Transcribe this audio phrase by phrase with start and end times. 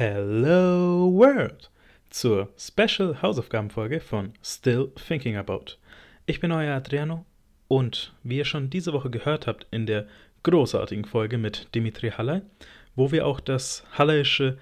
[0.00, 1.72] Hello World
[2.08, 5.72] zur Special Hausaufgabenfolge von Still Thinking About.
[6.24, 7.26] Ich bin euer Adriano
[7.66, 10.06] und wie ihr schon diese Woche gehört habt in der
[10.44, 12.42] großartigen Folge mit Dimitri Haller,
[12.94, 14.56] wo wir auch das Hallerische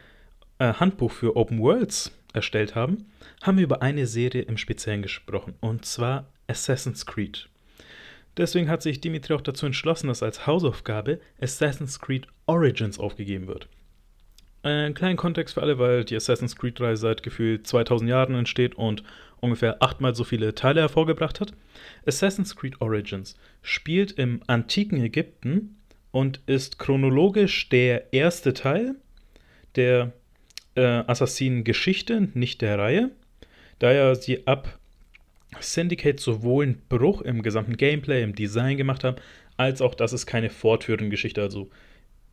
[0.59, 3.05] äh, Handbuch für Open Worlds erstellt haben,
[3.43, 7.47] haben wir über eine Serie im Speziellen gesprochen und zwar Assassin's Creed.
[8.39, 13.69] Deswegen hat sich Dimitri auch dazu entschlossen, dass als Hausaufgabe Assassin's Creed Origins aufgegeben wird.
[14.67, 19.05] Einen kleinen Kontext für alle, weil die Assassin's Creed-Reihe seit gefühlt 2000 Jahren entsteht und
[19.39, 21.53] ungefähr achtmal so viele Teile hervorgebracht hat.
[22.05, 25.77] Assassin's Creed Origins spielt im antiken Ägypten
[26.11, 28.97] und ist chronologisch der erste Teil
[29.77, 30.13] der
[30.75, 33.13] äh, Assassinen-Geschichte, nicht der Reihe,
[33.79, 34.81] da ja sie ab
[35.61, 39.19] Syndicate sowohl einen Bruch im gesamten Gameplay, im Design gemacht haben,
[39.57, 41.71] als auch, dass es keine fortführende Geschichte, also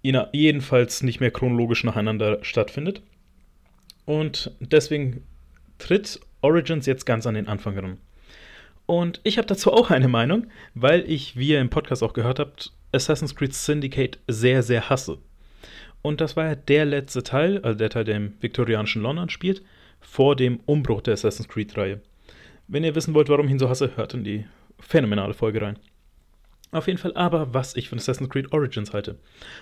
[0.04, 3.02] jedenfalls nicht mehr chronologisch nacheinander stattfindet.
[4.06, 5.24] Und deswegen
[5.78, 7.98] tritt Origins jetzt ganz an den Anfang herum.
[8.86, 12.40] Und ich habe dazu auch eine Meinung, weil ich, wie ihr im Podcast auch gehört
[12.40, 15.18] habt, Assassin's Creed Syndicate sehr, sehr hasse.
[16.02, 19.64] Und das war ja der letzte Teil, also der Teil, der im viktorianischen London spielt,
[20.02, 22.02] vor dem Umbruch der Assassin's Creed-Reihe.
[22.68, 24.46] Wenn ihr wissen wollt, warum ich ihn so hasse, hört in die
[24.80, 25.80] phänomenale Folge rein.
[26.74, 29.20] Auf jeden Fall aber, was ich von Assassin's Creed Origins halte.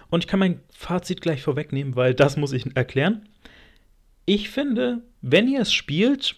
[0.09, 3.27] Und ich kann mein Fazit gleich vorwegnehmen, weil das muss ich erklären.
[4.25, 6.37] Ich finde, wenn ihr es spielt,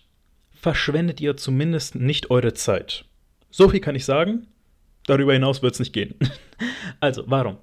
[0.51, 3.05] verschwendet ihr zumindest nicht eure Zeit.
[3.51, 4.47] So viel kann ich sagen.
[5.05, 6.15] Darüber hinaus wird es nicht gehen.
[6.99, 7.57] also, warum?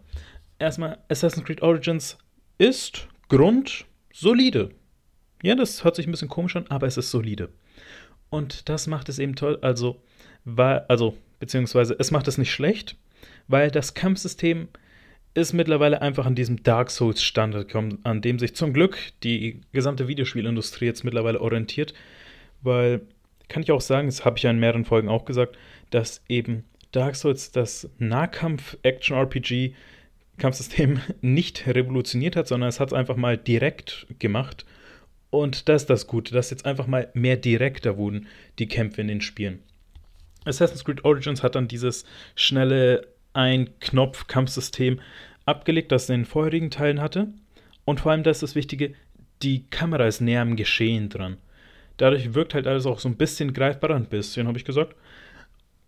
[0.60, 2.16] Erstmal, Assassin's Creed Origins
[2.58, 4.70] ist grundsolide.
[5.42, 7.48] Ja, das hört sich ein bisschen komisch an, aber es ist solide.
[8.28, 9.58] Und das macht es eben toll.
[9.62, 10.00] Also,
[10.44, 12.96] war, also beziehungsweise es macht es nicht schlecht,
[13.48, 14.68] weil das Kampfsystem
[15.34, 19.60] ist mittlerweile einfach an diesem Dark Souls Standard gekommen, an dem sich zum Glück die
[19.72, 21.94] gesamte Videospielindustrie jetzt mittlerweile orientiert,
[22.62, 23.02] weil
[23.48, 25.58] kann ich auch sagen, das habe ich ja in mehreren Folgen auch gesagt,
[25.90, 29.74] dass eben Dark Souls das Nahkampf-Action-RPG
[30.38, 34.64] Kampfsystem nicht revolutioniert hat, sondern es hat es einfach mal direkt gemacht.
[35.30, 38.26] Und das ist das Gute, dass jetzt einfach mal mehr direkter wurden
[38.58, 39.60] die Kämpfe in den Spielen.
[40.44, 45.00] Assassin's Creed Origins hat dann dieses schnelle Ein-Knopf-Kampfsystem
[45.46, 47.28] abgelegt, das es in den vorherigen Teilen hatte.
[47.84, 48.94] Und vor allem, das ist das Wichtige,
[49.42, 51.38] die Kamera ist näher am Geschehen dran.
[51.96, 54.94] Dadurch wirkt halt alles auch so ein bisschen greifbarer, ein bisschen, habe ich gesagt.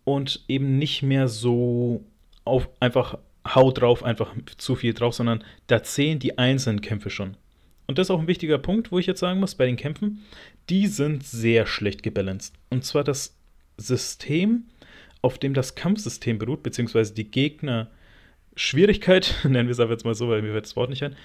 [0.03, 2.03] Und eben nicht mehr so
[2.45, 7.35] auf einfach Haut drauf, einfach zu viel drauf, sondern da zählen die einzelnen Kämpfe schon.
[7.87, 10.23] Und das ist auch ein wichtiger Punkt, wo ich jetzt sagen muss, bei den Kämpfen,
[10.69, 12.53] die sind sehr schlecht gebalanced.
[12.69, 13.35] Und zwar das
[13.77, 14.65] System,
[15.21, 17.89] auf dem das Kampfsystem beruht, beziehungsweise die Gegner
[18.55, 21.15] Schwierigkeit, nennen wir es aber jetzt mal so, weil mir wird das Wort nicht ein,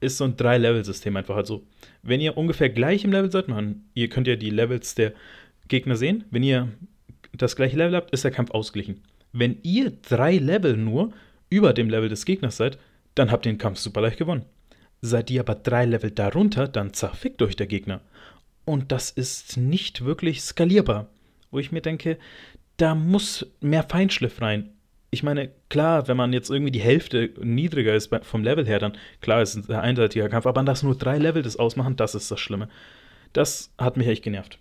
[0.00, 1.36] ist so ein Drei-Level-System einfach.
[1.36, 1.66] Also,
[2.02, 5.12] wenn ihr ungefähr gleich im Level seid, man, ihr könnt ja die Levels der
[5.68, 6.24] Gegner sehen.
[6.30, 6.68] Wenn ihr
[7.32, 9.00] das gleiche Level habt, ist der Kampf ausgeglichen.
[9.32, 11.12] Wenn ihr drei Level nur
[11.50, 12.78] über dem Level des Gegners seid,
[13.14, 14.44] dann habt ihr den Kampf super leicht gewonnen.
[15.00, 18.00] Seid ihr aber drei Level darunter, dann zerfickt euch der Gegner.
[18.64, 21.08] Und das ist nicht wirklich skalierbar
[21.50, 22.18] wo ich mir denke,
[22.76, 24.70] da muss mehr Feinschliff rein.
[25.10, 28.98] Ich meine, klar, wenn man jetzt irgendwie die Hälfte niedriger ist vom Level her, dann
[29.20, 32.30] klar ist es ein einseitiger Kampf, aber dass nur drei Level das ausmachen, das ist
[32.30, 32.68] das Schlimme.
[33.32, 34.58] Das hat mich echt genervt.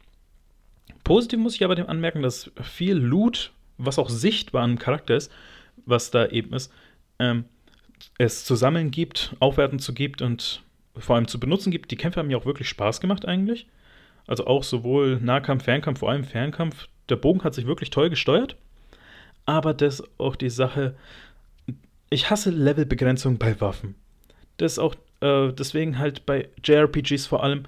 [1.03, 5.31] Positiv muss ich aber dem anmerken, dass viel Loot, was auch sichtbar am Charakter ist,
[5.85, 6.71] was da eben ist,
[7.19, 7.45] ähm,
[8.17, 10.63] es zu sammeln gibt, aufwerten zu gibt und
[10.97, 11.91] vor allem zu benutzen gibt.
[11.91, 13.67] Die Kämpfe haben mir auch wirklich Spaß gemacht eigentlich.
[14.27, 16.87] Also auch sowohl Nahkampf, Fernkampf, vor allem Fernkampf.
[17.09, 18.57] Der Bogen hat sich wirklich toll gesteuert.
[19.45, 20.95] Aber das ist auch die Sache.
[22.09, 23.95] Ich hasse Levelbegrenzung bei Waffen.
[24.57, 27.63] Das ist auch äh, deswegen halt bei JRPGs vor allem.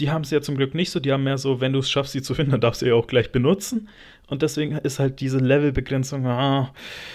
[0.00, 0.98] Die haben es ja zum Glück nicht so.
[0.98, 2.92] Die haben mehr so, wenn du es schaffst, sie zu finden, dann darfst du sie
[2.92, 3.88] auch gleich benutzen.
[4.26, 6.72] Und deswegen ist halt diese Levelbegrenzung, ah,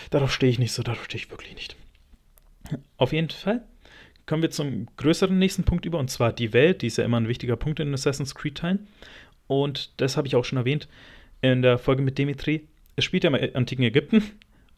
[0.10, 1.76] darauf stehe ich nicht so, darauf stehe ich wirklich nicht.
[2.98, 3.64] Auf jeden Fall
[4.26, 6.82] kommen wir zum größeren nächsten Punkt über, und zwar die Welt.
[6.82, 8.88] Die ist ja immer ein wichtiger Punkt in Assassin's Creed-Teilen.
[9.48, 10.88] Und das habe ich auch schon erwähnt
[11.42, 12.68] in der Folge mit Dimitri.
[12.96, 14.24] Es spielt ja im antiken Ägypten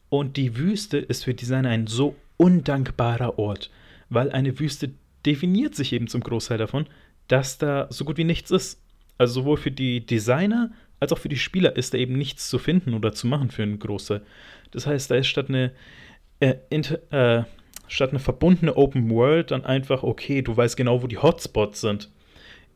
[0.08, 3.70] und die Wüste ist für Designer ein so undankbarer Ort,
[4.10, 4.90] weil eine Wüste
[5.24, 6.86] definiert sich eben zum Großteil davon,
[7.28, 8.80] dass da so gut wie nichts ist.
[9.16, 10.70] Also sowohl für die Designer
[11.00, 13.62] als auch für die Spieler ist da eben nichts zu finden oder zu machen für
[13.62, 14.22] einen Großteil.
[14.70, 15.72] Das heißt, da ist statt eine
[16.40, 17.44] äh, inter, äh,
[17.88, 22.10] statt eine verbundene Open World dann einfach, okay, du weißt genau, wo die Hotspots sind.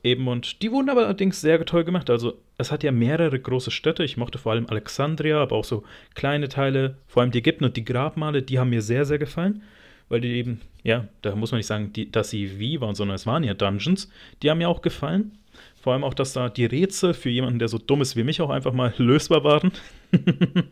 [0.05, 2.11] Eben, und die wurden aber allerdings sehr toll gemacht.
[2.11, 4.03] Also, es hat ja mehrere große Städte.
[4.03, 7.77] Ich mochte vor allem Alexandria, aber auch so kleine Teile, vor allem die Ägypten und
[7.77, 9.63] die Grabmale, die haben mir sehr, sehr gefallen.
[10.09, 13.15] weil die eben, ja, da muss man nicht sagen, die, dass sie wie waren, sondern
[13.15, 14.11] es waren ja Dungeons.
[14.43, 15.39] Die haben mir auch gefallen.
[15.81, 18.41] Vor allem auch, dass da die Rätsel für jemanden, der so dumm ist wie mich,
[18.41, 19.73] auch einfach mal lösbar waren.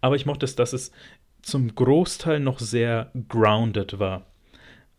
[0.00, 0.92] Aber ich mochte es, dass es
[1.50, 4.26] zum Großteil noch sehr grounded war.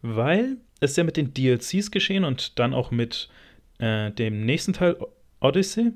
[0.02, 3.30] Weil es ja mit den DLCs geschehen und dann auch mit
[3.80, 4.98] äh, dem nächsten Teil
[5.40, 5.92] Odyssey,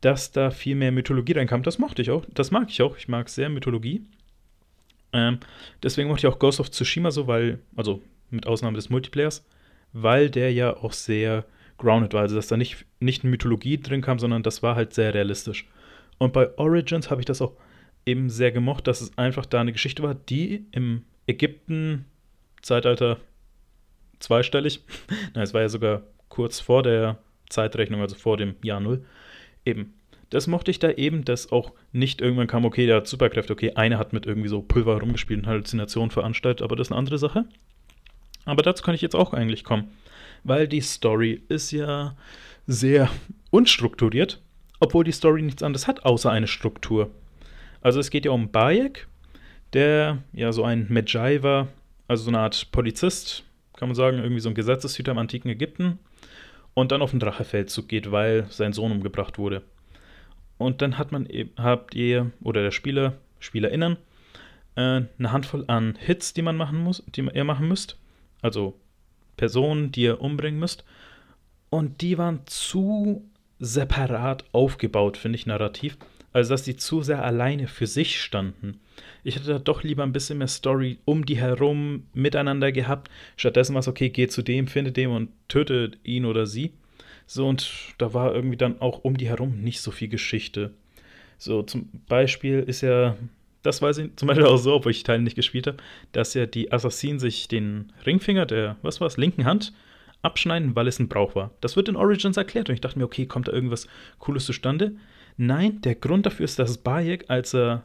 [0.00, 1.62] dass da viel mehr Mythologie reinkam.
[1.62, 2.24] Das mochte ich auch.
[2.32, 2.96] Das mag ich auch.
[2.96, 4.02] Ich mag sehr Mythologie.
[5.12, 5.38] Ähm,
[5.82, 9.46] deswegen mochte ich auch Ghost of Tsushima so, weil, also mit Ausnahme des Multiplayers,
[9.92, 11.44] weil der ja auch sehr
[11.78, 12.22] grounded war.
[12.22, 15.66] Also, dass da nicht, nicht Mythologie drin kam, sondern das war halt sehr realistisch.
[16.18, 17.54] Und bei Origins habe ich das auch
[18.06, 23.18] eben sehr gemocht, dass es einfach da eine Geschichte war, die im Ägypten-Zeitalter
[24.18, 24.80] zweistellig,
[25.34, 27.18] na, es war ja sogar kurz vor der
[27.48, 29.04] Zeitrechnung, also vor dem Jahr Null,
[29.64, 29.94] eben.
[30.30, 33.72] Das mochte ich da eben, dass auch nicht irgendwann kam, okay, der hat Superkräfte, okay,
[33.74, 37.16] einer hat mit irgendwie so Pulver rumgespielt und Halluzinationen veranstaltet, aber das ist eine andere
[37.16, 37.46] Sache.
[38.44, 39.90] Aber dazu kann ich jetzt auch eigentlich kommen,
[40.44, 42.14] weil die Story ist ja
[42.66, 43.10] sehr
[43.50, 44.42] unstrukturiert,
[44.80, 47.10] obwohl die Story nichts anderes hat, außer eine Struktur.
[47.80, 49.06] Also es geht ja um Bayek,
[49.72, 51.68] der ja so ein Medjai war,
[52.06, 53.44] also so eine Art Polizist,
[53.76, 55.98] kann man sagen, irgendwie so ein Gesetzeshüter im antiken Ägypten
[56.74, 59.62] und dann auf den Drachefeldzug geht, weil sein Sohn umgebracht wurde.
[60.58, 63.96] Und dann hat man eben, habt ihr oder der Spieler, SpielerInnen,
[64.74, 67.96] äh, eine Handvoll an Hits, die man machen muss, die ihr machen müsst.
[68.42, 68.78] Also
[69.36, 70.84] Personen, die ihr umbringen müsst.
[71.70, 73.28] Und die waren zu
[73.58, 75.96] separat aufgebaut, finde ich, narrativ.
[76.38, 78.78] Also, dass die zu sehr alleine für sich standen.
[79.24, 83.10] Ich hätte da doch lieber ein bisschen mehr Story um die herum miteinander gehabt.
[83.36, 86.74] Stattdessen war es okay, geh zu dem, finde dem und töte ihn oder sie.
[87.26, 87.68] So, und
[87.98, 90.70] da war irgendwie dann auch um die herum nicht so viel Geschichte.
[91.38, 93.16] So, zum Beispiel ist ja,
[93.64, 95.78] das weiß ich zum Beispiel auch so, obwohl ich Teile nicht gespielt habe,
[96.12, 99.72] dass ja die Assassinen sich den Ringfinger der, was war es, linken Hand
[100.22, 101.50] abschneiden, weil es ein Brauch war.
[101.60, 103.88] Das wird in Origins erklärt und ich dachte mir, okay, kommt da irgendwas
[104.20, 104.92] Cooles zustande?
[105.38, 107.84] Nein, der Grund dafür ist, dass Bayek, als er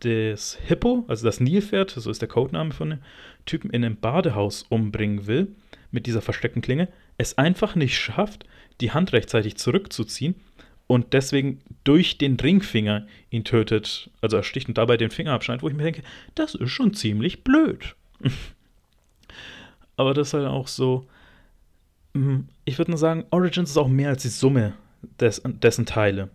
[0.00, 2.98] das Hippo, also das Nilpferd, so ist der Codename von dem
[3.44, 5.54] Typen, in einem Badehaus umbringen will,
[5.90, 6.88] mit dieser versteckten Klinge,
[7.18, 8.46] es einfach nicht schafft,
[8.80, 10.36] die Hand rechtzeitig zurückzuziehen
[10.86, 15.68] und deswegen durch den Ringfinger ihn tötet, also ersticht und dabei den Finger abschneidet, wo
[15.68, 16.02] ich mir denke,
[16.34, 17.94] das ist schon ziemlich blöd.
[19.96, 21.06] Aber das ist halt auch so,
[22.14, 24.72] hm, ich würde nur sagen, Origins ist auch mehr als die Summe
[25.20, 26.30] des, dessen Teile.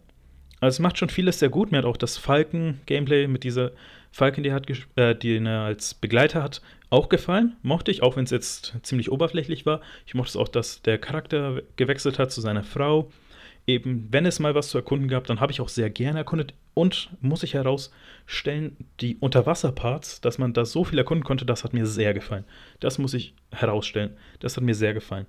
[0.61, 1.71] Also es macht schon vieles sehr gut.
[1.71, 3.71] Mir hat auch das Falken-Gameplay mit dieser
[4.11, 6.61] Falken, die, hat, äh, die er als Begleiter hat,
[6.91, 7.55] auch gefallen.
[7.63, 9.81] Mochte ich, auch wenn es jetzt ziemlich oberflächlich war.
[10.05, 13.09] Ich mochte es auch, dass der Charakter gewechselt hat zu seiner Frau.
[13.65, 16.53] Eben, wenn es mal was zu erkunden gab, dann habe ich auch sehr gerne erkundet.
[16.75, 21.73] Und muss ich herausstellen, die Unterwasserparts, dass man da so viel erkunden konnte, das hat
[21.73, 22.45] mir sehr gefallen.
[22.79, 24.15] Das muss ich herausstellen.
[24.39, 25.25] Das hat mir sehr gefallen.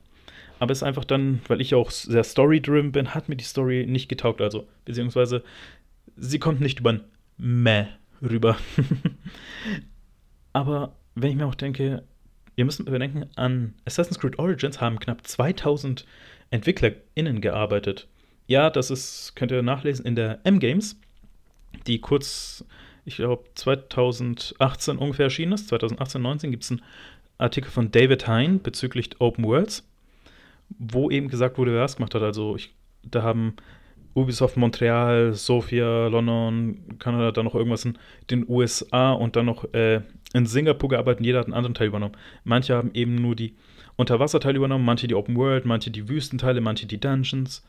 [0.59, 3.87] Aber es ist einfach dann, weil ich auch sehr story-driven bin, hat mir die Story
[3.89, 4.41] nicht getaugt.
[4.41, 5.43] Also, beziehungsweise,
[6.17, 7.05] sie kommt nicht über ein
[7.37, 7.87] Meh
[8.23, 8.57] rüber.
[10.53, 12.05] Aber wenn ich mir auch denke,
[12.57, 16.07] ihr müsst bedenken, an Assassin's Creed Origins haben knapp 2000
[16.51, 18.09] EntwicklerInnen gearbeitet.
[18.47, 21.01] Ja, das ist, könnt ihr nachlesen in der M-Games,
[21.87, 22.65] die kurz,
[23.05, 25.69] ich glaube, 2018 ungefähr erschienen ist.
[25.69, 26.83] 2018, 19 gibt es einen
[27.39, 29.89] Artikel von David Hein bezüglich Open Worlds
[30.79, 32.23] wo eben gesagt wurde, wer es gemacht hat.
[32.23, 33.55] Also ich, da haben
[34.15, 37.99] Ubisoft Montreal, Sofia, London, Kanada, dann noch irgendwas in
[38.31, 40.03] den USA und dann noch äh,
[40.35, 42.17] in Singapur gearbeitet jeder hat einen anderen Teil übernommen.
[42.45, 43.55] Manche haben eben nur die
[43.97, 47.63] Unterwasserteile übernommen, manche die Open World, manche die Wüstenteile, manche die Dungeons.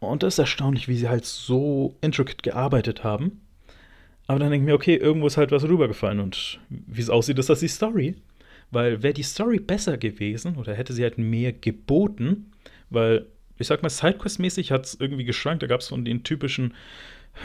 [0.00, 3.40] Und das ist erstaunlich, wie sie halt so intricate gearbeitet haben.
[4.26, 7.38] Aber dann denke ich mir, okay, irgendwo ist halt was rübergefallen und wie es aussieht,
[7.38, 8.14] ist das die Story.
[8.70, 12.52] Weil wäre die Story besser gewesen oder hätte sie halt mehr geboten,
[12.90, 13.26] weil
[13.58, 15.62] ich sag mal, Sidequest-mäßig hat es irgendwie geschwankt.
[15.62, 16.74] Da gab es von den typischen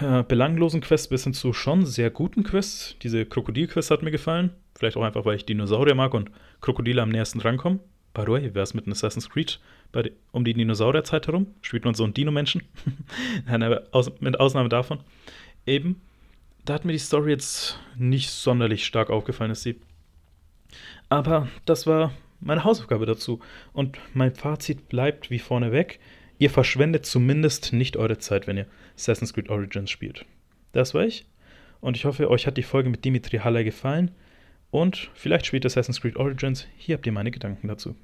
[0.01, 2.95] äh, belanglosen Quests bis hin zu schon sehr guten Quests.
[3.01, 4.51] Diese Krokodil-Quest hat mir gefallen.
[4.75, 7.79] Vielleicht auch einfach, weil ich Dinosaurier mag und Krokodile am nächsten rankommen.
[8.13, 9.59] By the way, wäre es mit einem Assassin's Creed
[9.91, 11.47] bei, um die Dinosaurierzeit herum?
[11.61, 12.61] Spielt man so einen Dino-Menschen?
[14.19, 14.99] mit Ausnahme davon.
[15.65, 16.01] Eben,
[16.65, 19.49] da hat mir die Story jetzt nicht sonderlich stark aufgefallen.
[19.49, 19.79] dass sie
[21.09, 23.39] aber das war meine Hausaufgabe dazu.
[23.73, 25.99] Und mein Fazit bleibt wie vorneweg.
[26.39, 30.25] Ihr verschwendet zumindest nicht eure Zeit, wenn ihr Assassin's Creed Origins spielt.
[30.71, 31.25] Das war ich.
[31.79, 34.11] Und ich hoffe, euch hat die Folge mit Dimitri Haller gefallen.
[34.71, 36.67] Und vielleicht spielt Assassin's Creed Origins.
[36.77, 37.95] Hier habt ihr meine Gedanken dazu.